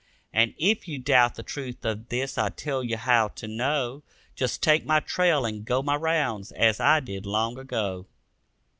And 0.33 0.55
if 0.57 0.87
you 0.87 0.97
doubt 0.97 1.35
the 1.35 1.43
truth 1.43 1.85
of 1.85 2.09
this 2.09 2.35
I 2.35 2.49
tell 2.49 2.83
you 2.83 2.97
how 2.97 3.27
to 3.27 3.47
know: 3.47 4.01
Just 4.33 4.63
take 4.63 4.83
my 4.83 4.99
trail 4.99 5.45
and 5.45 5.63
go 5.63 5.83
my 5.83 5.95
rounds, 5.95 6.51
as 6.53 6.79
I 6.79 7.01
did, 7.01 7.27
long 7.27 7.59
ago. 7.59 8.07